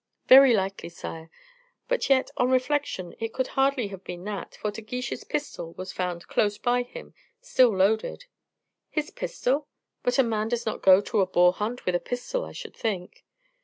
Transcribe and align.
"Very 0.25 0.55
likely, 0.55 0.89
sire. 0.89 1.29
But 1.87 2.09
yet, 2.09 2.31
on 2.35 2.49
reflection, 2.49 3.13
it 3.19 3.33
could 3.33 3.49
hardly 3.49 3.89
have 3.89 4.03
been 4.03 4.23
that, 4.23 4.55
for 4.55 4.71
De 4.71 4.81
Guiche's 4.81 5.23
pistol 5.23 5.73
was 5.75 5.93
found 5.93 6.25
close 6.27 6.57
by 6.57 6.81
him 6.81 7.13
still 7.39 7.69
loaded." 7.77 8.25
"His 8.89 9.11
pistol? 9.11 9.67
But 10.01 10.17
a 10.17 10.23
man 10.23 10.47
does 10.47 10.65
not 10.65 10.81
go 10.81 11.01
to 11.01 11.21
a 11.21 11.27
boar 11.27 11.53
hunt 11.53 11.85
with 11.85 11.93
a 11.93 11.99
pistol, 11.99 12.43
I 12.43 12.51
should 12.51 12.75
think." 12.75 13.23